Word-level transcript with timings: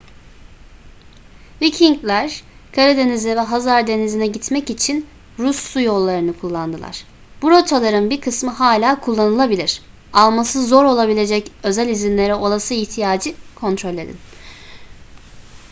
vikingler 1.61 2.43
karadeniz'e 2.75 3.35
ve 3.35 3.39
hazar 3.39 3.87
denizi'ne 3.87 4.27
gitmek 4.27 4.69
için 4.69 5.05
rus 5.39 5.59
su 5.59 5.79
yollarını 5.79 6.39
kullandılar 6.39 7.03
bu 7.41 7.51
rotaların 7.51 8.09
bir 8.09 8.21
kısmı 8.21 8.51
hala 8.51 8.99
kullanılabilir 8.99 9.81
alması 10.13 10.65
zor 10.67 10.83
olabilecek 10.85 11.51
özel 11.63 11.89
izinlere 11.89 12.35
olası 12.35 12.73
ihtiyacı 12.73 13.33
kontrol 13.55 13.93
edin 13.97 14.17